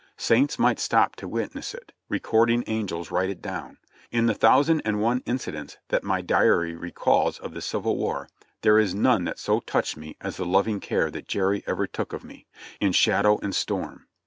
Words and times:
Saints 0.17 0.57
might 0.57 0.79
stop 0.79 1.15
to 1.15 1.27
witness 1.27 1.75
it— 1.75 1.93
Re 2.09 2.19
cording 2.19 2.63
Angels 2.65 3.11
write 3.11 3.29
it 3.29 3.39
down: 3.39 3.77
In 4.09 4.25
the 4.25 4.33
thousand 4.33 4.81
and 4.83 4.99
one 4.99 5.19
inci 5.27 5.51
dents 5.51 5.77
that 5.89 6.03
my 6.03 6.21
diary 6.23 6.73
recalls 6.75 7.37
of 7.37 7.53
the 7.53 7.61
Civil 7.61 7.97
War 7.97 8.27
there 8.63 8.79
is 8.79 8.95
none 8.95 9.25
that 9.25 9.37
so 9.37 9.59
touched 9.59 9.97
me 9.97 10.17
as 10.19 10.37
the 10.37 10.43
loving 10.47 10.79
care 10.79 11.11
that 11.11 11.27
Jerry 11.27 11.63
ever 11.67 11.85
took 11.85 12.13
of 12.13 12.23
me, 12.23 12.47
in 12.79 12.93
shadow 12.93 13.37
and 13.43 13.53
storm. 13.53 14.07